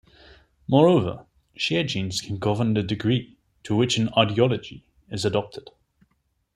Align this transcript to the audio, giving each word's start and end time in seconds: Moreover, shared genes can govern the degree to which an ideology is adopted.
Moreover, 0.67 1.27
shared 1.55 1.89
genes 1.89 2.21
can 2.21 2.39
govern 2.39 2.73
the 2.73 2.81
degree 2.81 3.37
to 3.61 3.75
which 3.75 3.99
an 3.99 4.09
ideology 4.17 4.83
is 5.11 5.25
adopted. 5.25 5.69